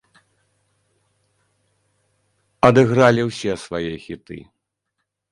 [2.69, 4.39] Адыгралі ўсе свае хіты.